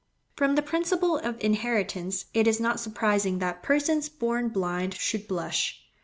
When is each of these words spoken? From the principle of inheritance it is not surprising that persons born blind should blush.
From 0.35 0.55
the 0.55 0.63
principle 0.63 1.19
of 1.19 1.37
inheritance 1.39 2.25
it 2.33 2.47
is 2.47 2.59
not 2.59 2.79
surprising 2.79 3.37
that 3.37 3.61
persons 3.61 4.09
born 4.09 4.49
blind 4.49 4.95
should 4.95 5.27
blush. 5.27 5.79